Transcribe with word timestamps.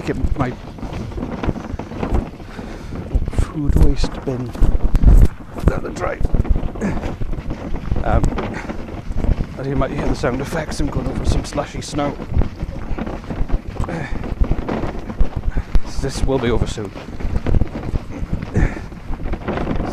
take 0.00 0.10
it 0.10 0.38
my 0.38 0.50
food 3.40 3.74
waste 3.76 4.12
bin 4.26 4.44
down 5.64 5.82
the 5.82 5.90
drive. 5.94 6.22
Um, 8.04 8.22
as 9.58 9.66
you 9.66 9.74
might 9.74 9.90
hear 9.90 10.06
the 10.06 10.14
sound 10.14 10.42
effects, 10.42 10.80
I'm 10.80 10.88
going 10.88 11.06
over 11.06 11.24
some 11.24 11.46
slushy 11.46 11.80
snow. 11.80 12.10
This 16.02 16.22
will 16.24 16.40
be 16.40 16.50
over 16.50 16.66
soon. 16.66 16.90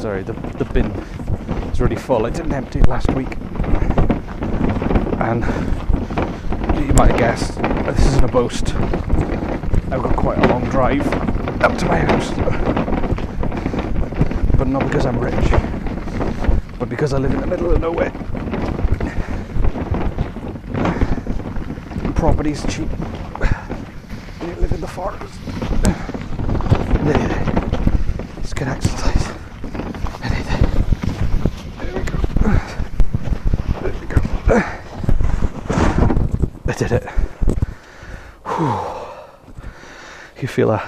Sorry, 0.02 0.24
the, 0.24 0.34
the 0.58 0.66
bin 0.74 0.88
is 1.72 1.80
already 1.80 1.96
full. 1.96 2.26
I 2.26 2.30
didn't 2.30 2.52
empty 2.52 2.80
it 2.80 2.88
last 2.88 3.10
week. 3.12 3.38
And 5.22 5.46
you 6.86 6.94
might 6.94 7.12
have 7.12 7.18
guessed, 7.18 7.62
this 7.62 8.06
isn't 8.08 8.26
a 8.26 8.28
boast. 8.28 8.76
I've 9.94 10.02
got 10.02 10.16
quite 10.16 10.40
a 10.40 10.48
long 10.48 10.64
drive 10.72 11.06
up 11.62 11.78
to 11.78 11.86
my 11.86 12.00
house. 12.00 12.32
But 14.58 14.68
not 14.68 14.88
because 14.88 15.06
I'm 15.06 15.20
rich, 15.20 15.52
but 16.80 16.90
because 16.90 17.14
I 17.14 17.20
live 17.20 17.32
in 17.32 17.40
the 17.40 17.46
middle 17.46 17.72
of 17.72 17.80
nowhere. 17.80 18.10
Property's 22.16 22.66
cheap. 22.66 22.90
And 24.40 24.50
you 24.50 24.56
live 24.56 24.72
in 24.72 24.82
the 24.82 24.88
forest. 24.88 25.40
There. 27.04 27.44
It's 28.40 28.54
good 28.54 28.70
exercise. 28.70 29.28
There 31.78 31.94
we 31.94 32.02
go. 32.02 32.18
There 33.80 33.94
we 34.02 34.08
go. 34.08 34.20
I 36.66 36.74
did 36.76 36.92
it. 36.94 37.08
You 40.44 40.48
feel 40.50 40.72
a 40.72 40.86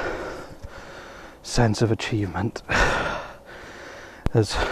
sense 1.42 1.81
of 1.81 1.89
achievement 1.89 2.61
as 4.34 4.53
I 4.53 4.67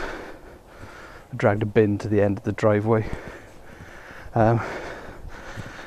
dragged 1.37 1.63
a 1.63 1.65
bin 1.65 1.97
to 1.99 2.09
the 2.09 2.19
end 2.21 2.39
of 2.39 2.43
the 2.43 2.51
driveway. 2.51 3.09
Um, 4.35 4.57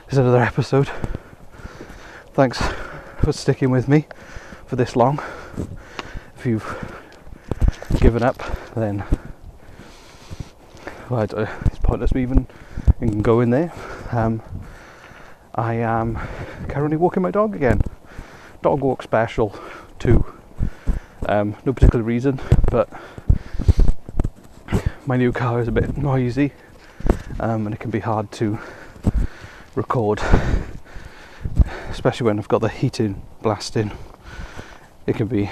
this 0.07 0.13
is 0.13 0.19
another 0.21 0.41
episode. 0.41 0.89
Thanks 2.33 2.59
for 3.21 3.35
sticking 3.35 3.69
with 3.69 3.87
me 3.87 4.07
for 4.65 4.77
this 4.77 4.97
long. 4.97 5.21
If 6.39 6.47
you've 6.47 6.97
given 8.01 8.23
up, 8.23 8.43
then 8.75 9.05
well, 11.11 11.21
it's 11.21 11.79
pointless 11.83 12.15
me 12.15 12.23
even 12.23 12.47
going 13.21 13.51
there. 13.51 13.75
Um, 14.11 14.43
I 15.55 15.75
am 15.75 16.19
currently 16.71 16.97
walking 16.97 17.23
my 17.23 17.31
dog 17.31 17.55
again. 17.55 17.83
Dog 18.63 18.81
walk 18.81 19.03
special 19.03 19.59
too. 19.99 20.25
Um, 21.29 21.57
no 21.65 21.73
particular 21.73 22.05
reason, 22.05 22.41
but 22.71 22.89
my 25.07 25.17
new 25.17 25.33
car 25.33 25.61
is 25.61 25.69
a 25.69 25.73
bit 25.73 25.97
noisy 25.97 26.53
um, 27.39 27.67
and 27.67 27.75
it 27.75 27.81
can 27.81 27.91
be 27.91 28.01
hard 28.01 28.31
to 28.33 28.59
record, 29.75 30.21
especially 31.91 32.27
when 32.27 32.39
I've 32.39 32.49
got 32.49 32.61
the 32.61 32.69
heating 32.69 33.23
blasting. 33.43 33.93
It 35.07 35.17
can 35.17 35.27
be 35.29 35.51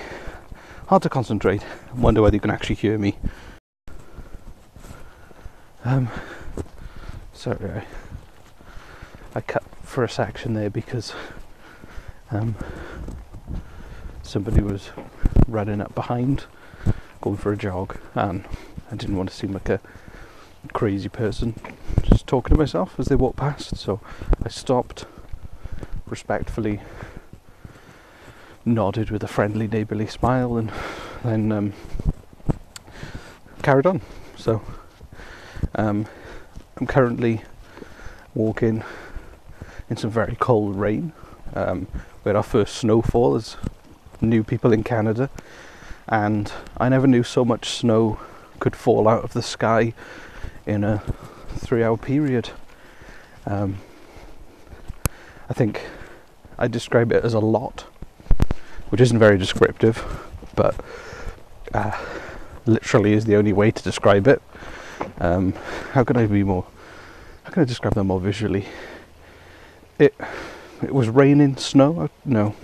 hard 0.89 1.03
to 1.03 1.09
concentrate 1.09 1.65
and 1.91 2.03
wonder 2.03 2.23
whether 2.23 2.37
you 2.37 2.41
can 2.41 2.51
actually 2.51 2.77
hear 2.77 2.99
me. 2.99 3.17
Um, 5.85 6.09
sorry, 7.33 7.59
I, 7.71 7.87
I 9.35 9.41
cut 9.41 9.63
for 9.83 10.03
a 10.03 10.09
section 10.09 10.55
there 10.55 10.71
because 10.71 11.13
um, 12.35 12.57
somebody 14.23 14.63
was 14.63 14.91
running 15.47 15.81
up 15.81 15.95
behind, 15.95 16.45
going 17.21 17.37
for 17.37 17.53
a 17.53 17.57
jog, 17.57 17.97
and 18.15 18.45
I 18.91 18.97
didn't 18.97 19.17
want 19.17 19.31
to 19.31 19.35
seem 19.35 19.53
like 19.53 19.69
a 19.69 19.81
crazy 20.73 21.09
person 21.09 21.55
just 22.03 22.27
talking 22.27 22.55
to 22.55 22.59
myself 22.59 22.99
as 22.99 23.07
they 23.07 23.17
walked 23.17 23.37
past. 23.37 23.77
So 23.77 24.01
I 24.43 24.49
stopped, 24.49 25.07
respectfully 26.07 26.81
nodded 28.65 29.11
with 29.11 29.23
a 29.23 29.29
friendly, 29.29 29.69
neighbourly 29.69 30.07
smile, 30.07 30.57
and 30.57 30.73
then 31.23 31.53
um, 31.53 31.73
carried 33.63 33.87
on. 33.87 34.01
So 34.37 34.63
um, 35.75 36.07
I'm 36.77 36.87
currently 36.87 37.43
walking 38.35 38.83
in 39.89 39.97
some 39.97 40.11
very 40.11 40.37
cold 40.37 40.77
rain. 40.77 41.13
Um, 41.53 41.87
we 42.25 42.31
had 42.31 42.37
our 42.37 42.43
first 42.43 42.77
snowfall 42.77 43.35
as 43.35 43.57
new 44.21 44.43
people 44.43 44.73
in 44.73 44.83
Canada, 44.83 45.29
and 46.09 46.51
I 46.79 46.89
never 46.89 47.07
knew 47.07 47.23
so 47.23 47.45
much 47.45 47.69
snow 47.69 48.19
could 48.61 48.75
fall 48.75 49.09
out 49.09 49.25
of 49.25 49.33
the 49.33 49.43
sky 49.43 49.93
in 50.67 50.85
a 50.85 51.03
three-hour 51.57 51.99
period. 51.99 52.51
Um, 53.47 53.79
I 55.51 55.53
think 55.53 55.83
I 56.59 56.69
describe 56.69 57.13
it 57.13 57.25
as 57.25 57.35
a 57.35 57.41
lot, 57.41 57.83
which 58.89 59.01
isn't 59.01 59.19
very 59.19 59.37
descriptive, 59.37 60.03
but 60.57 60.75
uh, 61.75 61.93
literally 62.65 63.13
is 63.13 63.27
the 63.27 63.37
only 63.37 63.53
way 63.53 63.71
to 63.71 63.83
describe 63.83 64.27
it. 64.27 64.41
Um, 65.19 65.53
how 65.93 66.05
can 66.05 66.17
I 66.17 66.27
be 66.27 66.43
more? 66.43 66.67
How 67.45 67.51
can 67.51 67.63
I 67.63 67.65
describe 67.67 67.95
them 67.95 68.07
more 68.07 68.21
visually? 68.21 68.67
It 69.99 70.15
it 70.85 70.95
was 70.95 71.09
raining 71.09 71.57
snow. 71.57 72.09
No. 72.25 72.55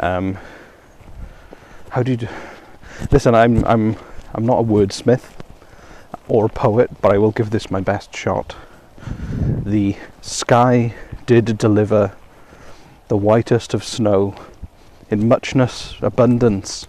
Um, 0.00 0.38
how 1.90 2.02
do 2.02 2.12
you? 2.12 2.28
Listen, 3.10 3.34
I'm 3.34 3.64
I'm 3.64 3.96
I'm 4.34 4.46
not 4.46 4.60
a 4.60 4.62
wordsmith 4.62 5.32
or 6.28 6.46
a 6.46 6.48
poet, 6.48 7.00
but 7.00 7.12
I 7.12 7.18
will 7.18 7.32
give 7.32 7.50
this 7.50 7.70
my 7.70 7.80
best 7.80 8.16
shot. 8.16 8.56
The 9.64 9.96
sky 10.20 10.94
did 11.26 11.58
deliver 11.58 12.12
the 13.08 13.16
whitest 13.16 13.74
of 13.74 13.84
snow 13.84 14.34
in 15.10 15.28
muchness, 15.28 15.96
abundance 16.00 16.86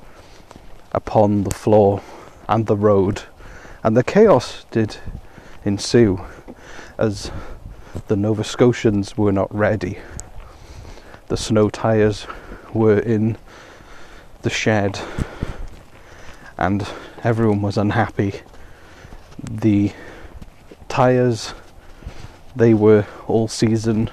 upon 0.93 1.43
the 1.43 1.51
floor 1.51 2.01
and 2.47 2.67
the 2.67 2.77
road, 2.77 3.23
and 3.83 3.97
the 3.97 4.03
chaos 4.03 4.65
did 4.71 4.97
ensue 5.65 6.21
as 6.97 7.31
the 8.07 8.15
Nova 8.15 8.43
Scotians 8.43 9.17
were 9.17 9.31
not 9.31 9.53
ready. 9.53 9.99
The 11.27 11.37
snow 11.37 11.69
tyres 11.69 12.25
were 12.73 12.99
in 12.99 13.37
the 14.41 14.49
shed, 14.49 14.99
and 16.57 16.87
everyone 17.23 17.61
was 17.61 17.77
unhappy. 17.77 18.41
The 19.41 19.91
tyres, 20.89 21.53
they 22.55 22.73
were 22.73 23.05
all 23.27 23.47
season 23.47 24.09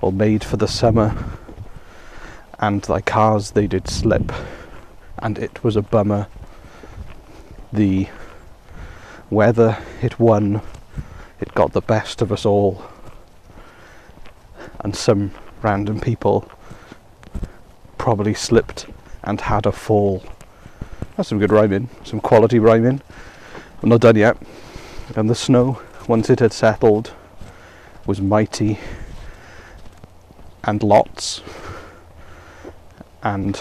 or 0.00 0.12
made 0.12 0.42
for 0.42 0.56
the 0.56 0.68
summer, 0.68 1.16
and 2.58 2.86
like 2.88 3.06
cars, 3.06 3.52
they 3.52 3.66
did 3.66 3.88
slip, 3.88 4.32
and 5.18 5.38
it 5.38 5.62
was 5.62 5.76
a 5.76 5.82
bummer. 5.82 6.26
The 7.72 8.08
weather, 9.30 9.78
it 10.02 10.18
won, 10.18 10.60
it 11.40 11.54
got 11.54 11.72
the 11.72 11.80
best 11.80 12.20
of 12.20 12.30
us 12.30 12.44
all, 12.44 12.84
and 14.82 14.94
some 14.94 15.32
random 15.62 16.00
people 16.00 16.50
probably 17.98 18.34
slipped 18.34 18.86
and 19.22 19.40
had 19.40 19.66
a 19.66 19.72
fall. 19.72 20.22
That's 21.16 21.28
some 21.28 21.38
good 21.38 21.52
rhyming, 21.52 21.88
some 22.04 22.20
quality 22.20 22.58
rhyming. 22.58 23.00
I'm 23.82 23.88
not 23.88 24.00
done 24.00 24.16
yet. 24.16 24.36
And 25.14 25.28
the 25.28 25.34
snow, 25.34 25.80
once 26.08 26.30
it 26.30 26.40
had 26.40 26.52
settled, 26.52 27.12
was 28.06 28.20
mighty 28.20 28.78
and 30.64 30.82
lots. 30.82 31.42
And 33.22 33.60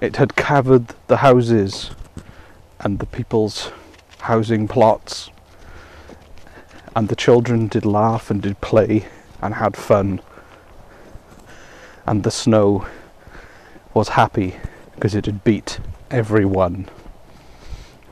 it 0.00 0.16
had 0.16 0.36
covered 0.36 0.94
the 1.08 1.18
houses 1.18 1.90
and 2.78 2.98
the 2.98 3.06
people's 3.06 3.72
housing 4.20 4.66
plots. 4.68 5.30
And 6.94 7.08
the 7.08 7.16
children 7.16 7.68
did 7.68 7.84
laugh 7.84 8.30
and 8.30 8.42
did 8.42 8.60
play 8.60 9.06
and 9.40 9.54
had 9.54 9.76
fun. 9.76 10.20
And 12.06 12.24
the 12.24 12.30
snow 12.30 12.86
was 13.94 14.10
happy 14.10 14.56
because 14.94 15.14
it 15.14 15.26
had 15.26 15.44
beat 15.44 15.78
everyone. 16.10 16.88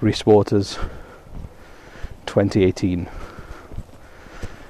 Rhys 0.01 0.25
Waters, 0.25 0.79
2018, 2.27 3.09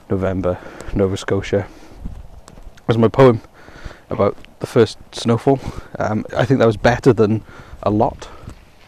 November, 0.09 0.59
Nova 0.95 1.17
Scotia. 1.17 1.67
Was 2.87 2.97
my 2.97 3.09
poem 3.09 3.43
about 4.09 4.37
the 4.61 4.67
first 4.67 4.99
snowfall. 5.13 5.61
Um, 5.99 6.25
I 6.37 6.45
think 6.45 6.61
that 6.61 6.67
was 6.67 6.77
better 6.77 7.13
than 7.13 7.45
a 7.83 7.91
lot. 7.91 8.29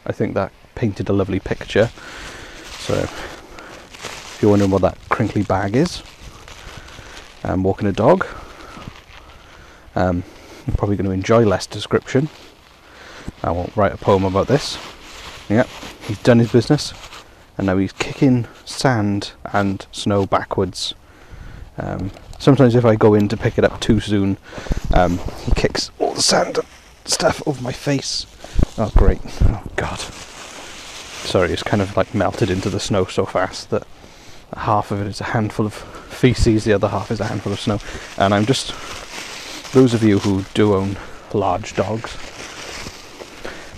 I 0.07 0.13
think 0.13 0.35
that 0.35 0.53
painted 0.75 1.09
a 1.09 1.13
lovely 1.13 1.41
picture. 1.41 1.91
So, 2.79 2.95
if 2.95 4.39
you're 4.41 4.51
wondering 4.51 4.71
what 4.71 4.83
that 4.83 5.10
crinkly 5.21 5.43
bag 5.43 5.77
is, 5.77 6.03
I'm 7.45 7.63
walking 7.63 7.87
a 7.87 7.93
dog. 7.93 8.27
Um, 9.95 10.25
you're 10.67 10.77
probably 10.79 10.97
going 10.97 11.05
to 11.05 11.13
enjoy 11.13 11.45
less 11.45 11.67
description. 11.67 12.31
I 13.43 13.51
won't 13.51 13.77
write 13.77 13.93
a 13.93 13.99
poem 13.99 14.25
about 14.25 14.47
this. 14.47 14.79
Yep, 15.51 15.69
he's 16.07 16.23
done 16.23 16.39
his 16.39 16.51
business, 16.51 16.95
and 17.59 17.67
now 17.67 17.77
he's 17.77 17.93
kicking 17.93 18.47
sand 18.65 19.33
and 19.53 19.85
snow 19.93 20.25
backwards. 20.25 20.95
Um, 21.77 22.13
sometimes, 22.39 22.75
if 22.75 22.87
I 22.87 22.97
go 22.97 23.13
in 23.13 23.29
to 23.29 23.37
pick 23.37 23.59
it 23.59 23.65
up 23.65 23.79
too 23.79 24.01
soon, 24.01 24.39
um, 24.95 25.21
he 25.45 25.53
kicks 25.53 25.91
all 25.99 26.15
the 26.15 26.23
sand 26.23 26.57
and 26.57 26.67
stuff 27.05 27.47
over 27.47 27.61
my 27.61 27.73
face. 27.73 28.25
Oh, 28.79 28.91
great! 28.97 29.21
Oh, 29.43 29.65
God. 29.77 29.99
Sorry, 29.99 31.53
it's 31.53 31.63
kind 31.63 31.83
of 31.83 31.95
like 31.95 32.15
melted 32.15 32.49
into 32.49 32.71
the 32.71 32.81
snow 32.81 33.05
so 33.05 33.27
fast 33.27 33.69
that 33.69 33.87
half 34.57 34.91
of 34.91 35.01
it 35.01 35.07
is 35.07 35.21
a 35.21 35.25
handful 35.25 35.67
of 35.67 35.75
feces, 35.75 36.65
the 36.65 36.73
other 36.73 36.89
half 36.89 37.11
is 37.11 37.21
a 37.21 37.27
handful 37.27 37.53
of 37.53 37.61
snow. 37.61 37.79
And 38.19 38.35
I'm 38.35 38.47
just, 38.47 38.73
those 39.73 39.95
of 39.95 40.03
you 40.03 40.19
who 40.19 40.45
do 40.55 40.75
own 40.75 40.97
large 41.33 41.75
dogs 41.75 42.17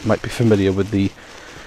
might 0.05 0.23
be 0.23 0.29
familiar 0.29 0.73
with 0.73 0.91
the 0.91 1.09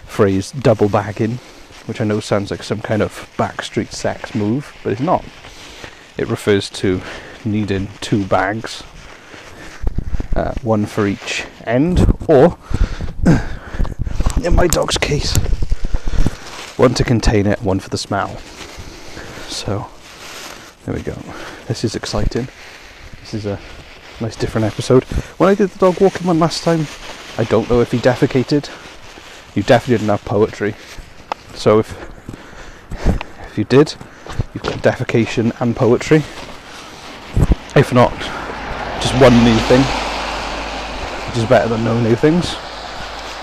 phrase 0.05 0.51
double 0.51 0.89
bagging, 0.89 1.39
which 1.85 2.01
I 2.01 2.03
know 2.03 2.19
sounds 2.19 2.51
like 2.51 2.63
some 2.63 2.81
kind 2.81 3.01
of 3.01 3.29
backstreet 3.37 3.91
sex 3.91 4.33
move, 4.33 4.75
but 4.83 4.93
it's 4.93 5.01
not. 5.01 5.23
It 6.17 6.27
refers 6.27 6.69
to 6.71 7.01
needing 7.43 7.89
two 8.01 8.25
bags, 8.25 8.83
uh, 10.35 10.53
one 10.61 10.85
for 10.85 11.07
each 11.07 11.45
end, 11.65 12.05
or 12.27 12.57
in 14.43 14.55
my 14.55 14.67
dog's 14.67 14.97
case, 14.97 15.35
one 16.77 16.93
to 16.95 17.03
contain 17.03 17.45
it, 17.45 17.61
one 17.61 17.79
for 17.79 17.89
the 17.89 17.97
smell. 17.97 18.37
So, 19.47 19.87
there 20.85 20.93
we 20.93 21.01
go. 21.01 21.17
This 21.67 21.83
is 21.83 21.95
exciting. 21.95 22.47
This 23.21 23.33
is 23.33 23.45
a 23.45 23.59
nice 24.21 24.35
different 24.35 24.65
episode. 24.65 25.03
When 25.37 25.49
I 25.49 25.55
did 25.55 25.69
the 25.69 25.79
dog 25.79 25.99
walking 26.01 26.27
one 26.27 26.39
last 26.39 26.63
time, 26.63 26.87
I 27.37 27.43
don't 27.43 27.69
know 27.69 27.81
if 27.81 27.91
he 27.91 27.97
defecated. 27.97 28.69
You 29.55 29.63
definitely 29.63 29.97
didn't 29.97 30.09
have 30.09 30.25
poetry. 30.25 30.75
So 31.53 31.79
if 31.79 31.95
if 33.47 33.57
you 33.57 33.63
did, 33.63 33.95
you've 34.53 34.63
got 34.63 34.79
defecation 34.79 35.55
and 35.61 35.75
poetry. 35.75 36.23
If 37.75 37.93
not, 37.93 38.11
just 39.01 39.13
one 39.21 39.33
new 39.43 39.57
thing, 39.67 39.81
which 41.27 41.37
is 41.37 41.45
better 41.45 41.69
than 41.69 41.83
no 41.83 41.99
new 41.99 42.15
things. 42.15 42.53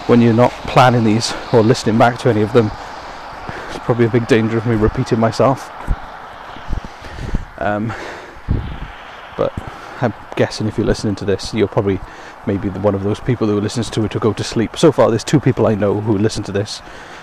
When 0.06 0.20
you're 0.20 0.34
not 0.34 0.52
planning 0.66 1.04
these 1.04 1.32
or 1.52 1.62
listening 1.62 1.96
back 1.96 2.18
to 2.18 2.28
any 2.28 2.42
of 2.42 2.52
them, 2.52 2.70
probably 3.78 4.06
a 4.06 4.10
big 4.10 4.26
danger 4.26 4.58
of 4.58 4.66
me 4.66 4.74
repeating 4.74 5.18
myself. 5.18 5.70
Um, 7.58 7.92
but 9.36 9.52
I'm 10.00 10.14
guessing 10.36 10.66
if 10.66 10.76
you're 10.76 10.86
listening 10.86 11.14
to 11.16 11.24
this, 11.24 11.54
you're 11.54 11.68
probably 11.68 12.00
maybe 12.46 12.68
one 12.68 12.94
of 12.94 13.04
those 13.04 13.20
people 13.20 13.46
who 13.46 13.60
listens 13.60 13.88
to 13.90 14.04
it 14.04 14.10
to 14.12 14.18
go 14.18 14.32
to 14.32 14.44
sleep. 14.44 14.76
So 14.76 14.92
far, 14.92 15.10
there's 15.10 15.24
two 15.24 15.40
people 15.40 15.66
I 15.66 15.74
know 15.74 16.00
who 16.00 16.18
listen 16.18 16.42
to 16.44 16.52
this 16.52 16.80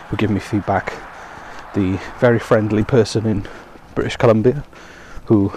who 0.10 0.18
give 0.18 0.32
me 0.32 0.40
feedback. 0.40 0.94
The 1.74 2.00
very 2.20 2.40
friendly 2.40 2.84
person 2.84 3.26
in 3.26 3.48
British 3.96 4.18
Columbia 4.18 4.64
who 5.26 5.50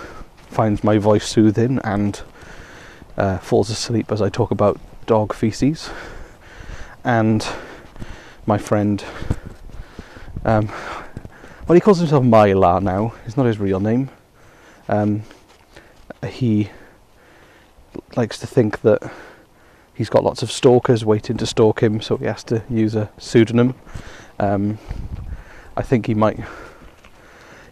finds 0.51 0.85
my 0.85 0.99
voice 0.99 1.27
soothing 1.27 1.81
and 1.83 2.21
uh, 3.17 3.39
falls 3.39 3.71
asleep 3.71 4.13
as 4.13 4.21
I 4.21 4.29
talk 4.29 4.51
about 4.51 4.79
dog 5.07 5.33
feces, 5.33 5.91
and 7.05 7.47
my 8.47 8.59
friend. 8.59 9.03
Um, 10.45 10.69
well, 11.67 11.75
he 11.75 11.81
calls 11.81 11.99
himself 11.99 12.25
Mylar 12.25 12.83
now. 12.83 13.15
It's 13.27 13.37
not 13.37 13.47
his 13.47 13.59
real 13.59 13.81
name. 13.81 14.11
Um, 14.89 15.23
he 16.27 16.71
likes 18.17 18.39
to 18.39 18.47
think 18.47 18.81
that 18.83 19.13
he's 19.95 20.11
got 20.11 20.25
lots 20.25 20.43
of 20.43 20.51
stalkers 20.51 21.05
waiting 21.05 21.37
to 21.39 21.47
stalk 21.47 21.83
him, 21.83 22.01
so 22.01 22.17
he 22.17 22.27
has 22.27 22.45
to 22.45 22.63
use 22.69 22.95
a 22.95 23.11
pseudonym. 23.19 23.75
Um, 24.39 24.79
I 25.77 25.83
think 25.83 26.07
he 26.07 26.15
might 26.15 26.41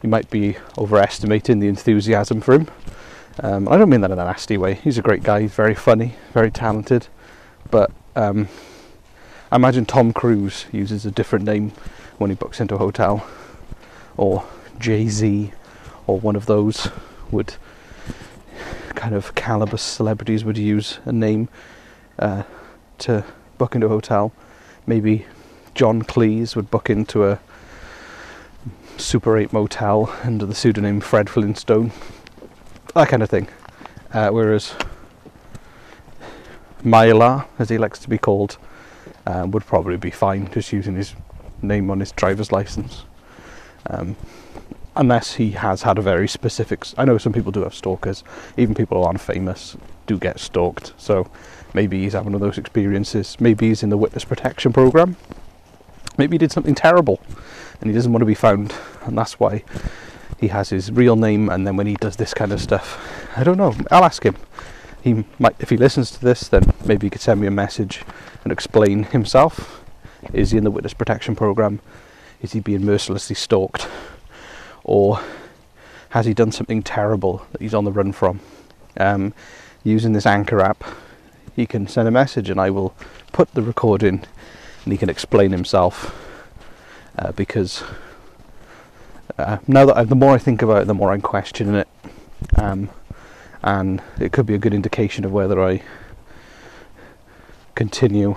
he 0.01 0.09
might 0.09 0.31
be 0.31 0.57
overestimating 0.79 1.59
the 1.59 1.69
enthusiasm 1.69 2.41
for 2.41 2.55
him. 2.55 2.69
Um, 3.43 3.69
I 3.69 3.77
don't 3.77 3.91
mean 3.91 4.01
that 4.01 4.11
in 4.11 4.19
a 4.19 4.25
nasty 4.25 4.57
way. 4.57 4.75
He's 4.75 4.97
a 4.97 5.03
great 5.03 5.23
guy. 5.23 5.43
He's 5.43 5.55
very 5.55 5.75
funny, 5.75 6.15
very 6.33 6.51
talented. 6.51 7.09
But 7.71 7.91
um, 8.17 8.49
I 9.53 9.57
imagine 9.57 9.85
Tom 9.85 10.13
Cruise 10.13 10.67
uses 10.71 11.05
a 11.05 11.11
different 11.11 11.45
name 11.45 11.73
when 12.19 12.31
he 12.31 12.37
books 12.37 12.61
into 12.61 12.77
a 12.77 12.79
hotel, 12.79 13.27
or 14.17 14.45
Jay 14.79 15.09
Z, 15.09 15.51
or 16.07 16.21
one 16.21 16.37
of 16.37 16.47
those 16.47 16.89
would 17.33 17.55
kind 18.91 19.13
of 19.13 19.35
caliber 19.35 19.77
celebrities 19.77 20.45
would 20.45 20.57
use 20.57 21.01
a 21.05 21.11
name 21.11 21.49
uh, 22.21 22.45
to 22.99 23.25
book 23.59 23.75
into 23.75 23.89
a 23.89 23.91
hotel. 23.91 24.33
Maybe 24.87 25.27
John 25.75 26.03
Cleese 26.03 26.55
would 26.55 26.71
book 26.71 26.89
into 26.89 27.27
a 27.27 27.41
Super 28.99 29.37
8 29.37 29.53
motel 29.53 30.15
under 30.23 30.47
the 30.47 30.55
pseudonym 30.55 31.01
Fred 31.01 31.29
Flintstone. 31.29 31.91
That 32.95 33.09
kind 33.09 33.23
of 33.23 33.29
thing. 33.29 33.49
Uh, 34.13 34.29
whereas 34.31 34.75
Mylar, 36.85 37.47
as 37.59 37.69
he 37.69 37.79
likes 37.79 37.99
to 37.99 38.09
be 38.09 38.19
called, 38.19 38.57
uh, 39.27 39.47
would 39.49 39.65
probably 39.67 39.97
be 39.97 40.11
fine 40.11 40.51
just 40.53 40.73
using 40.73 40.97
his 40.97 41.15
name 41.63 41.91
on 41.91 42.01
his 42.01 42.13
driver's 42.13 42.53
license. 42.53 43.05
Um, 43.87 44.17
unless 44.97 45.35
he 45.35 45.53
has 45.53 45.83
had 45.83 45.99
a 45.99 46.03
very 46.03 46.29
specific. 46.29 46.85
I 46.99 47.05
know 47.05 47.19
some 47.19 47.33
people 47.33 47.53
do 47.53 47.63
have 47.63 47.75
stalkers. 47.75 48.25
Even 48.57 48.75
people 48.75 48.99
who 48.99 49.05
aren't 49.05 49.21
famous 49.21 49.77
do 50.07 50.19
get 50.19 50.41
stalked. 50.41 50.93
So 50.99 51.31
maybe 51.75 52.01
he's 52.01 52.13
having 52.13 52.33
one 52.33 52.35
of 52.35 52.41
those 52.41 52.59
experiences. 52.59 53.41
Maybe 53.41 53.69
he's 53.69 53.83
in 53.83 53.91
the 53.91 53.97
witness 53.97 54.25
protection 54.25 54.73
program. 54.73 55.17
Maybe 56.19 56.35
he 56.35 56.39
did 56.39 56.53
something 56.53 56.75
terrible, 56.75 57.21
and 57.81 57.89
he 57.89 57.95
doesn't 57.95 58.13
want 58.13 58.21
to 58.21 58.27
be 58.27 58.35
found, 58.35 58.75
and 59.07 59.17
that's 59.17 59.41
why 59.41 59.65
he 60.39 60.49
has 60.49 60.69
his 60.69 60.91
real 60.93 61.17
name. 61.17 61.49
And 61.49 61.67
then 61.67 61.77
when 61.77 61.87
he 61.87 61.95
does 61.95 62.17
this 62.17 62.35
kind 62.35 62.53
of 62.53 62.61
stuff, 62.61 62.99
I 63.37 63.45
don't 63.45 63.57
know. 63.57 63.75
I'll 63.91 64.05
ask 64.05 64.23
him. 64.23 64.37
He 65.03 65.25
might, 65.39 65.57
if 65.61 65.71
he 65.71 65.77
listens 65.77 66.11
to 66.13 66.21
this, 66.21 66.49
then 66.49 66.73
maybe 66.85 67.07
he 67.07 67.11
could 67.11 67.21
send 67.21 67.41
me 67.41 67.47
a 67.47 67.51
message 67.51 68.03
and 68.45 68.53
explain 68.53 69.05
himself. 69.05 69.83
Is 70.33 70.51
he 70.51 70.59
in 70.59 70.65
the 70.65 70.71
witness 70.71 70.95
protection 70.95 71.35
program? 71.35 71.81
Is 72.43 72.53
he 72.53 72.61
being 72.61 72.85
mercilessly 72.85 73.35
stalked? 73.35 73.89
or 74.85 75.21
has 76.11 76.27
he 76.27 76.35
done 76.35 76.53
something 76.53 76.83
terrible 76.83 77.47
that 77.53 77.61
he's 77.61 77.75
on 77.75 77.85
the 77.85 77.93
run 77.93 78.13
from? 78.13 78.41
Um, 78.97 79.33
using 79.85 80.13
this 80.13 80.27
Anchor 80.27 80.61
app, 80.61 80.83
he 81.55 81.67
can 81.67 81.87
send 81.87 82.09
a 82.09 82.11
message 82.11 82.51
and 82.51 82.61
I 82.61 82.71
will 82.71 82.95
put 83.33 83.55
the 83.55 83.63
recording 83.63 84.25
and 84.85 84.93
he 84.93 84.99
can 84.99 85.09
explain 85.09 85.53
himself 85.53 86.17
uh, 87.19 87.33
because 87.33 87.85
uh, 89.39 89.59
now 89.69 89.87
that 89.87 89.97
I, 89.97 90.05
the 90.05 90.17
more 90.17 90.35
I 90.35 90.39
think 90.39 90.63
about 90.63 90.83
it, 90.83 90.87
the 90.87 90.95
more 90.95 91.13
I'm 91.13 91.21
questioning 91.21 91.77
it. 91.77 91.89
Um, 92.57 92.91
and 93.63 94.03
it 94.19 94.33
could 94.33 94.47
be 94.47 94.55
a 94.55 94.59
good 94.59 94.75
indication 94.75 95.25
of 95.25 95.33
whether 95.33 95.63
I 95.63 95.83
continue 97.75 98.37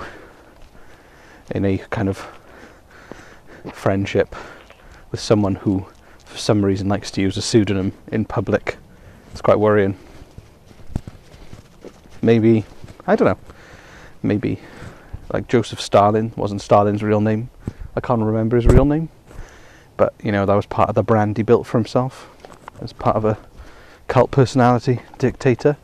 in 1.51 1.65
a 1.65 1.77
kind 1.77 2.10
of 2.10 2.27
friendship 3.72 4.36
with 5.12 5.20
someone 5.20 5.56
who 5.56 5.86
for 6.25 6.38
some 6.38 6.65
reason 6.65 6.89
likes 6.89 7.12
to 7.12 7.22
use 7.22 7.38
a 7.38 7.42
pseudonym 7.42 7.94
in 8.12 8.25
public. 8.25 8.77
It's 9.32 9.42
quite 9.42 9.60
worrying. 9.60 9.98
Maybe, 12.22 12.65
I 13.06 13.15
don't 13.15 13.27
know, 13.27 13.38
maybe 14.22 14.60
like 15.32 15.48
Joseph 15.48 15.82
Stalin 15.82 16.32
wasn't 16.36 16.62
Stalin's 16.62 17.03
real 17.03 17.22
name. 17.22 17.50
I 17.96 18.01
can't 18.01 18.22
remember 18.22 18.56
his 18.56 18.65
real 18.65 18.86
name. 18.86 19.10
But, 19.98 20.13
you 20.24 20.32
know, 20.32 20.46
that 20.46 20.53
was 20.53 20.65
part 20.65 20.89
of 20.89 20.96
the 20.96 21.03
brand 21.03 21.38
he 21.38 21.44
built 21.44 21.68
for 21.68 21.77
himself 21.77 22.30
as 22.82 22.94
part 22.94 23.15
of 23.15 23.25
a 23.25 23.38
cult 24.07 24.31
personality 24.31 25.00
dictator. 25.17 25.77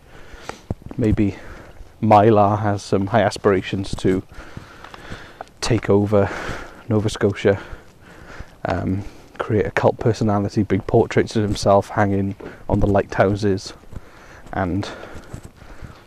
Maybe 0.97 1.38
Mylar 2.01 2.59
has 2.59 2.81
some 2.81 3.07
high 3.07 3.23
aspirations 3.23 3.95
to 3.95 4.23
take 5.61 5.89
over 5.89 6.29
Nova 6.88 7.09
Scotia. 7.09 7.59
Um, 8.65 9.03
create 9.38 9.65
a 9.65 9.71
cult 9.71 9.97
personality, 9.99 10.63
big 10.63 10.85
portraits 10.85 11.35
of 11.35 11.43
himself 11.43 11.89
hanging 11.89 12.35
on 12.67 12.81
the 12.81 12.88
lighthouses, 12.88 13.73
and 14.53 14.89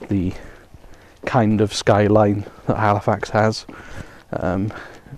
the 0.09 0.35
kind 1.25 1.61
of 1.61 1.73
skyline 1.73 2.45
that 2.67 2.77
Halifax 2.77 3.31
has, 3.31 3.67
um, 4.33 4.73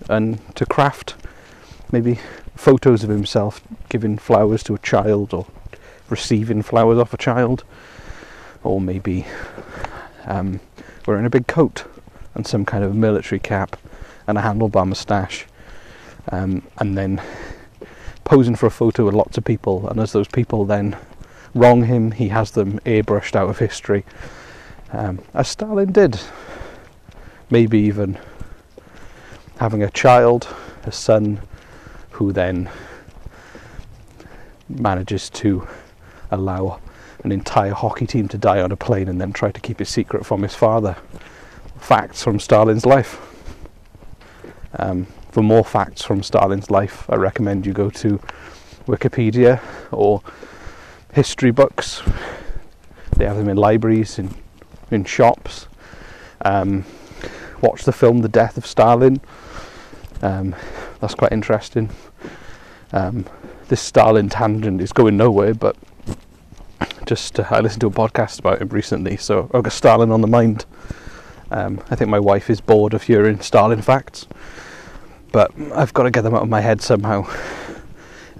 and 0.09 0.39
to 0.55 0.65
craft 0.65 1.15
maybe 1.91 2.19
photos 2.55 3.03
of 3.03 3.09
himself 3.09 3.61
giving 3.89 4.17
flowers 4.17 4.63
to 4.63 4.73
a 4.73 4.79
child 4.79 5.33
or 5.33 5.45
receiving 6.09 6.61
flowers 6.61 6.97
off 6.97 7.13
a 7.13 7.17
child, 7.17 7.63
or 8.63 8.81
maybe 8.81 9.25
um, 10.25 10.59
wearing 11.05 11.25
a 11.25 11.29
big 11.29 11.47
coat 11.47 11.85
and 12.33 12.45
some 12.45 12.65
kind 12.65 12.83
of 12.83 12.95
military 12.95 13.39
cap 13.39 13.77
and 14.27 14.37
a 14.37 14.41
handlebar 14.41 14.87
moustache, 14.87 15.45
um, 16.31 16.63
and 16.79 16.97
then 16.97 17.21
posing 18.23 18.55
for 18.55 18.65
a 18.65 18.71
photo 18.71 19.05
with 19.05 19.13
lots 19.13 19.37
of 19.37 19.45
people, 19.45 19.87
and 19.87 19.99
as 19.99 20.11
those 20.11 20.27
people 20.27 20.65
then 20.65 20.97
wrong 21.53 21.83
him, 21.83 22.11
he 22.11 22.27
has 22.29 22.51
them 22.51 22.79
airbrushed 22.79 23.35
out 23.35 23.49
of 23.49 23.59
history. 23.59 24.03
Um, 24.91 25.19
as 25.33 25.47
Stalin 25.47 25.91
did. 25.91 26.19
Maybe 27.49 27.79
even 27.79 28.17
having 29.59 29.83
a 29.83 29.89
child, 29.89 30.47
a 30.83 30.91
son, 30.91 31.39
who 32.11 32.31
then 32.31 32.69
manages 34.67 35.29
to 35.29 35.67
allow 36.31 36.79
an 37.23 37.31
entire 37.31 37.73
hockey 37.73 38.05
team 38.05 38.27
to 38.29 38.37
die 38.37 38.61
on 38.61 38.71
a 38.71 38.75
plane 38.75 39.07
and 39.07 39.19
then 39.19 39.33
try 39.33 39.51
to 39.51 39.59
keep 39.59 39.81
it 39.81 39.85
secret 39.85 40.25
from 40.25 40.43
his 40.43 40.55
father. 40.55 40.95
Facts 41.77 42.23
from 42.23 42.39
Stalin's 42.39 42.85
life. 42.85 43.19
Um, 44.77 45.07
for 45.31 45.41
more 45.41 45.63
facts 45.63 46.03
from 46.03 46.23
Stalin's 46.23 46.69
life, 46.69 47.09
I 47.09 47.15
recommend 47.15 47.65
you 47.65 47.73
go 47.73 47.89
to 47.89 48.19
Wikipedia 48.87 49.61
or 49.91 50.21
history 51.13 51.51
books. 51.51 52.01
They 53.17 53.25
have 53.25 53.37
them 53.37 53.49
in 53.49 53.57
libraries, 53.57 54.19
in 54.19 54.33
in 54.91 55.03
shops. 55.03 55.67
Um, 56.41 56.85
watch 57.61 57.83
the 57.83 57.91
film 57.91 58.19
The 58.19 58.29
Death 58.29 58.57
of 58.57 58.65
Stalin. 58.65 59.21
Um, 60.21 60.55
that's 60.99 61.15
quite 61.15 61.31
interesting. 61.31 61.89
Um, 62.91 63.25
this 63.67 63.81
Stalin 63.81 64.29
tangent 64.29 64.81
is 64.81 64.93
going 64.93 65.17
nowhere, 65.17 65.53
but 65.53 65.75
just 67.05 67.39
uh, 67.39 67.45
I 67.49 67.59
listened 67.59 67.81
to 67.81 67.87
a 67.87 67.91
podcast 67.91 68.39
about 68.39 68.61
him 68.61 68.69
recently, 68.69 69.17
so 69.17 69.49
I've 69.53 69.63
got 69.63 69.71
Stalin 69.71 70.11
on 70.11 70.21
the 70.21 70.27
mind. 70.27 70.65
Um, 71.51 71.81
I 71.89 71.95
think 71.95 72.09
my 72.09 72.19
wife 72.19 72.49
is 72.49 72.59
bored 72.59 72.93
of 72.93 73.03
hearing 73.03 73.39
Stalin 73.39 73.81
facts, 73.81 74.27
but 75.31 75.51
I've 75.73 75.93
got 75.93 76.03
to 76.03 76.11
get 76.11 76.23
them 76.23 76.35
out 76.35 76.43
of 76.43 76.49
my 76.49 76.61
head 76.61 76.81
somehow. 76.81 77.27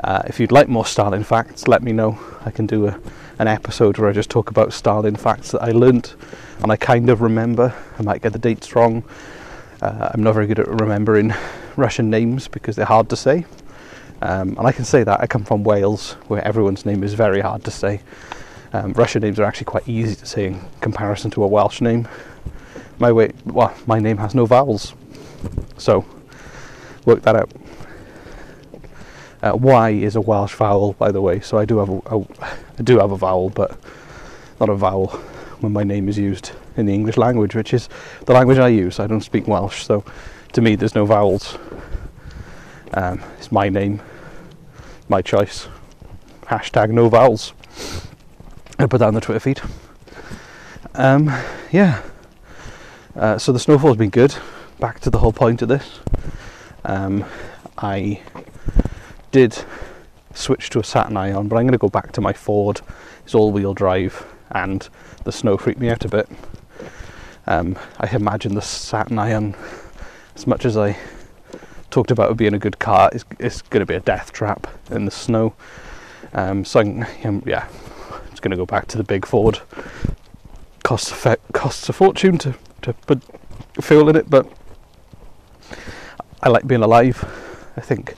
Uh, 0.04 0.24
if 0.28 0.40
you'd 0.40 0.52
like 0.52 0.68
more 0.68 0.86
Stalin 0.86 1.24
facts, 1.24 1.68
let 1.68 1.82
me 1.82 1.94
know. 1.94 2.20
I 2.44 2.52
can 2.52 2.66
do 2.66 2.88
a, 2.88 3.00
an 3.40 3.48
episode 3.48 3.98
where 3.98 4.10
I 4.10 4.14
just 4.14 4.30
talk 4.30 4.50
about 4.50 4.74
Stalin 4.74 5.16
facts 5.16 5.52
that 5.52 5.62
I 5.62 5.72
learnt 5.72 6.16
and 6.62 6.72
I 6.72 6.76
kind 6.76 7.10
of 7.10 7.22
remember. 7.22 7.74
I 7.98 8.02
might 8.02 8.22
get 8.22 8.34
the 8.34 8.40
dates 8.40 8.76
wrong. 8.76 9.04
Uh, 9.82 10.10
I'm 10.14 10.24
not 10.24 10.34
very 10.34 10.48
good 10.48 10.60
at 10.60 10.68
remembering 10.68 11.34
Russian 11.76 12.10
names 12.10 12.48
because 12.48 12.76
they're 12.76 12.86
hard 12.86 13.10
to 13.10 13.16
say. 13.16 13.46
Um, 14.22 14.58
and 14.58 14.66
I 14.66 14.72
can 14.72 14.86
say 14.86 15.04
that 15.04 15.20
I 15.20 15.28
come 15.28 15.44
from 15.44 15.64
Wales, 15.64 16.14
where 16.28 16.46
everyone's 16.46 16.86
name 16.86 17.04
is 17.04 17.14
very 17.14 17.42
hard 17.42 17.64
to 17.66 17.72
say. 17.72 18.02
Um, 18.76 18.92
Russian 18.92 19.22
names 19.22 19.40
are 19.40 19.46
actually 19.46 19.68
quite 19.68 19.88
easy 19.88 20.16
to 20.16 20.26
say 20.26 20.48
in 20.48 20.60
comparison 20.82 21.32
to 21.32 21.44
a 21.46 21.48
Welsh 21.48 21.80
name. 21.80 22.10
My 23.00 23.10
way, 23.10 23.32
well, 23.46 23.74
my 23.88 24.00
name 24.00 24.18
has 24.18 24.36
no 24.36 24.46
vowels, 24.46 24.94
so 25.78 26.04
work 27.06 27.22
that 27.22 27.38
out. 27.38 27.50
Uh, 29.42 29.56
y 29.56 29.92
is 29.92 30.18
a 30.18 30.22
Welsh 30.22 30.56
vowel, 30.56 30.92
by 30.92 31.10
the 31.10 31.22
way, 31.22 31.40
so 31.40 31.58
I 31.58 31.64
do 31.64 31.78
have 31.78 31.88
a, 31.88 32.18
a 32.18 32.26
I 32.78 32.82
do 32.84 33.00
have 33.00 33.12
a 33.12 33.16
vowel, 33.18 33.50
but 33.50 33.80
not 34.60 34.68
a 34.68 34.76
vowel 34.76 35.08
when 35.62 35.72
my 35.72 35.86
name 35.86 36.10
is 36.10 36.18
used 36.18 36.52
in 36.76 36.86
the 36.86 36.94
English 36.94 37.16
language, 37.16 37.56
which 37.56 37.74
is 37.74 37.88
the 38.26 38.34
language 38.34 38.58
I 38.58 38.68
use. 38.68 39.00
I 39.00 39.08
don't 39.08 39.22
speak 39.22 39.48
Welsh, 39.48 39.86
so 39.86 40.04
to 40.52 40.62
me, 40.62 40.76
there's 40.76 40.96
no 40.96 41.06
vowels. 41.06 41.58
Um, 42.94 43.24
it's 43.38 43.54
my 43.54 43.70
name, 43.70 44.02
my 45.08 45.22
choice. 45.22 45.70
Hashtag 46.48 46.90
no 46.90 47.08
vowels. 47.08 47.54
I'll 48.86 48.90
put 48.90 49.00
that 49.00 49.08
on 49.08 49.16
the 49.16 49.22
Twitter 49.22 49.40
feed. 49.40 49.62
Um, 50.94 51.36
yeah. 51.72 52.04
Uh, 53.16 53.40
so 53.40 53.52
the 53.52 53.58
snowfall's 53.58 53.98
been 53.98 54.12
good. 54.12 54.36
Back 54.80 55.00
to 55.00 55.10
the 55.10 55.18
whole 55.18 55.34
point 55.34 55.64
of 55.64 55.70
this. 55.70 56.02
Um, 56.84 57.26
I 57.80 58.22
did 59.32 59.58
switch 60.36 60.70
to 60.70 60.80
a 60.80 60.84
Saturn 60.84 61.18
Ion, 61.18 61.48
but 61.48 61.56
I'm 61.56 61.64
going 61.64 61.72
to 61.72 61.80
go 61.80 61.90
back 61.90 62.12
to 62.12 62.22
my 62.22 62.32
Ford. 62.32 62.82
It's 63.24 63.34
all-wheel 63.34 63.74
drive, 63.74 64.24
and 64.52 64.88
the 65.24 65.32
snow 65.32 65.58
freaked 65.58 65.80
me 65.80 65.90
out 65.90 66.06
a 66.06 66.08
bit. 66.08 66.30
Um, 67.48 67.80
I 68.00 68.08
imagine 68.16 68.54
the 68.54 68.62
Saturn 68.62 69.18
Ion, 69.18 69.56
as 70.36 70.46
much 70.46 70.64
as 70.64 70.78
I 70.78 70.96
talked 71.90 72.12
about 72.12 72.30
it 72.30 72.38
being 72.38 72.54
a 72.54 72.60
good 72.60 72.78
car, 72.78 73.10
it's, 73.12 73.26
is 73.40 73.64
going 73.64 73.80
to 73.80 73.88
be 73.88 73.96
a 73.96 74.00
death 74.00 74.32
trap 74.32 74.68
in 74.92 75.06
the 75.06 75.12
snow. 75.12 75.56
Um, 76.34 76.64
so 76.64 76.82
I'm, 76.82 77.42
yeah, 77.48 77.68
it's 78.36 78.42
going 78.42 78.52
to 78.52 78.58
go 78.58 78.66
back 78.66 78.86
to 78.88 78.98
the 78.98 79.04
big 79.06 79.26
Ford. 79.26 79.62
Costs 80.84 81.26
a 81.26 81.38
costs 81.54 81.88
a 81.88 81.94
fortune 81.94 82.38
to 82.40 82.54
to 82.82 82.92
put 83.08 83.22
fuel 83.80 84.10
in 84.10 84.18
it, 84.18 84.30
but 84.30 84.46
I 86.44 86.50
like 86.50 86.68
being 86.68 86.84
alive. 86.84 87.24
I 87.78 87.80
think 87.80 88.16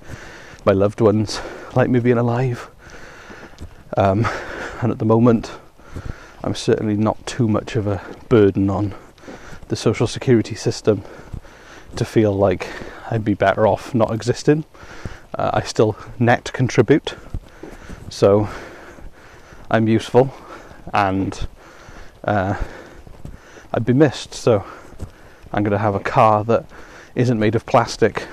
my 0.65 0.71
loved 0.71 1.01
ones 1.01 1.39
like 1.75 1.91
me 1.91 1.99
being 1.99 2.17
alive. 2.17 2.67
Um, 3.95 4.27
and 4.81 4.91
at 4.91 4.97
the 4.97 5.05
moment, 5.05 5.51
I'm 6.43 6.55
certainly 6.55 6.97
not 6.97 7.23
too 7.27 7.47
much 7.47 7.75
of 7.75 7.85
a 7.85 8.01
burden 8.27 8.71
on 8.71 8.95
the 9.67 9.75
social 9.75 10.07
security 10.07 10.55
system 10.55 11.03
to 11.95 12.03
feel 12.03 12.33
like 12.33 12.67
I'd 13.11 13.23
be 13.23 13.35
better 13.35 13.67
off 13.67 13.93
not 13.93 14.11
existing. 14.11 14.65
Uh, 15.35 15.51
I 15.53 15.61
still 15.61 15.95
net 16.17 16.51
contribute, 16.53 17.13
so 18.09 18.49
I'm 19.69 19.87
useful 19.87 20.33
and 20.93 21.47
uh, 22.23 22.61
I'd 23.73 23.85
be 23.85 23.93
missed. 23.93 24.33
So 24.33 24.65
I'm 25.51 25.63
going 25.63 25.71
to 25.71 25.77
have 25.77 25.95
a 25.95 25.99
car 25.99 26.43
that 26.45 26.65
isn't 27.15 27.39
made 27.39 27.55
of 27.55 27.65
plastic, 27.65 28.27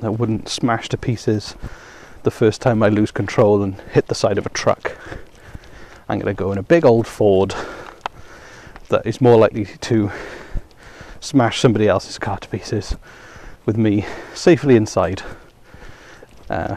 that 0.00 0.12
wouldn't 0.12 0.48
smash 0.48 0.88
to 0.90 0.96
pieces 0.96 1.54
the 2.22 2.30
first 2.30 2.60
time 2.62 2.82
I 2.82 2.88
lose 2.88 3.10
control 3.10 3.62
and 3.62 3.80
hit 3.92 4.06
the 4.06 4.14
side 4.14 4.38
of 4.38 4.46
a 4.46 4.50
truck. 4.50 4.96
I'm 6.08 6.18
going 6.18 6.34
to 6.34 6.38
go 6.38 6.52
in 6.52 6.58
a 6.58 6.62
big 6.62 6.84
old 6.84 7.06
Ford 7.06 7.54
that 8.88 9.06
is 9.06 9.20
more 9.20 9.36
likely 9.36 9.66
to 9.66 10.10
smash 11.20 11.60
somebody 11.60 11.86
else's 11.88 12.18
car 12.18 12.38
to 12.38 12.48
pieces 12.48 12.96
with 13.66 13.76
me 13.76 14.06
safely 14.34 14.76
inside. 14.76 15.22
Uh, 16.48 16.76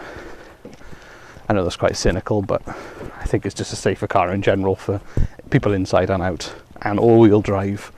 I 1.50 1.53
know 1.53 1.63
that's 1.63 1.75
quite 1.75 1.95
cynical, 1.95 2.41
but 2.41 2.62
I 2.67 3.25
think 3.25 3.45
it's 3.45 3.55
just 3.55 3.74
a 3.74 3.75
safer 3.75 4.07
car 4.07 4.33
in 4.33 4.41
general 4.41 4.75
for 4.75 5.01
people 5.50 5.74
inside 5.74 6.10
and 6.10 6.24
out. 6.24 6.53
And 6.81 7.00
all 7.00 7.19
wheel 7.19 7.41
drive 7.41 7.91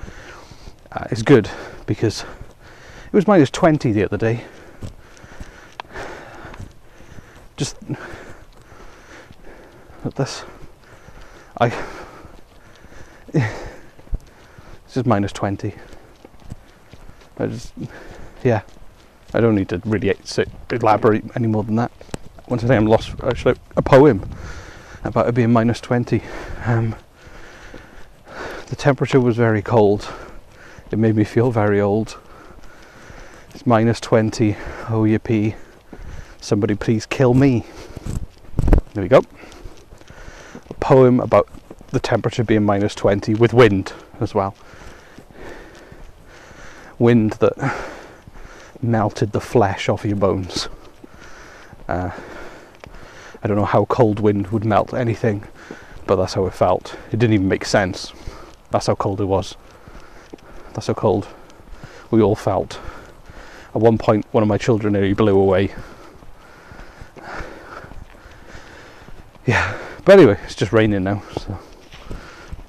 uh, 0.92 1.06
is 1.12 1.24
good 1.24 1.50
because 1.86 2.22
it 2.22 3.14
was 3.14 3.28
minus 3.28 3.50
20 3.52 3.92
the 3.92 4.04
other 4.04 4.18
day. 4.18 4.44
Just 7.56 7.78
at 10.04 10.16
this. 10.16 10.44
I 11.60 11.68
it's 13.34 14.94
just 14.94 15.06
minus 15.06 15.32
20 15.32 15.74
I 17.38 17.46
just 17.46 17.74
yeah 18.44 18.62
I 19.34 19.40
don't 19.40 19.56
need 19.56 19.70
to 19.70 19.82
really 19.86 20.16
elaborate 20.72 21.24
any 21.36 21.48
more 21.48 21.64
than 21.64 21.76
that 21.76 21.92
once 22.48 22.64
again 22.64 22.74
I 22.74 22.78
am 22.78 22.88
lost 22.88 23.12
actually 23.24 23.56
a 23.76 23.82
poem 23.82 24.30
about 25.04 25.28
it 25.28 25.36
being 25.36 25.52
minus 25.52 25.80
20 25.82 26.22
um, 26.66 26.96
the 28.68 28.76
temperature 28.76 29.20
was 29.20 29.36
very 29.38 29.62
cold 29.62 30.12
it 30.92 31.00
made 31.00 31.16
me 31.16 31.24
feel 31.24 31.52
very 31.52 31.82
old 31.82 32.18
it's 33.54 33.66
minus 33.66 34.00
20 34.00 34.56
oh 34.90 35.04
yippee 35.04 35.56
Somebody 36.44 36.76
please 36.76 37.06
kill 37.06 37.34
me. 37.34 37.64
There 38.94 39.02
we 39.02 39.08
go. 39.08 39.22
A 40.70 40.74
poem 40.74 41.22
about 41.22 41.48
the 41.92 42.02
temperature 42.02 42.44
being 42.44 42.66
minus 42.66 42.94
20 42.96 43.34
with 43.36 43.54
wind 43.54 43.94
as 44.20 44.36
well. 44.36 44.54
Wind 47.00 47.32
that 47.40 47.78
melted 48.82 49.32
the 49.32 49.40
flesh 49.40 49.88
off 49.88 50.04
your 50.04 50.18
bones. 50.18 50.68
Uh, 51.88 52.12
I 53.44 53.48
don't 53.48 53.58
know 53.58 53.66
how 53.66 53.86
cold 53.86 54.20
wind 54.20 54.48
would 54.48 54.66
melt 54.66 54.94
anything, 54.94 55.44
but 56.08 56.16
that's 56.16 56.34
how 56.34 56.46
it 56.46 56.54
felt. 56.54 56.96
It 57.12 57.20
didn't 57.20 57.34
even 57.34 57.48
make 57.48 57.66
sense. 57.66 58.14
That's 58.72 58.88
how 58.88 58.96
cold 58.96 59.22
it 59.22 59.26
was. 59.26 59.56
That's 60.74 60.88
how 60.88 60.94
cold 60.94 61.28
we 62.10 62.22
all 62.22 62.36
felt. 62.36 62.80
At 63.76 63.82
one 63.82 63.98
point, 63.98 64.26
one 64.32 64.44
of 64.44 64.50
my 64.50 64.58
children 64.58 64.94
nearly 64.94 65.14
blew 65.14 65.38
away 65.40 65.74
yeah. 69.46 69.78
But 70.06 70.20
anyway, 70.20 70.40
it's 70.44 70.56
just 70.56 70.74
raining 70.74 71.04
now, 71.04 71.24
so 71.38 71.60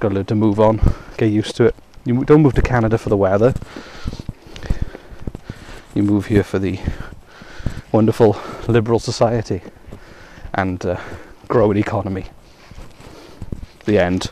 got 0.00 0.10
to 0.10 0.14
learn 0.16 0.24
to 0.26 0.34
move 0.34 0.60
on, 0.60 0.80
get 1.16 1.26
used 1.26 1.56
to 1.56 1.66
it. 1.66 1.74
You 2.04 2.24
don't 2.24 2.42
move 2.42 2.54
to 2.54 2.62
Canada 2.62 2.98
for 2.98 3.08
the 3.08 3.16
weather. 3.16 3.54
You 5.94 6.02
move 6.02 6.26
here 6.26 6.42
for 6.42 6.58
the 6.58 6.80
wonderful 7.92 8.36
liberal 8.68 8.98
society 8.98 9.62
and 10.54 10.84
uh, 10.84 11.00
growing 11.48 11.78
economy. 11.78 12.26
The 13.84 13.98
end. 13.98 14.30